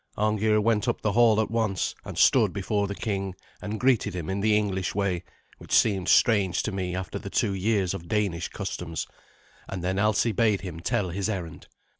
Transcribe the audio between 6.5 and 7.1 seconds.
to me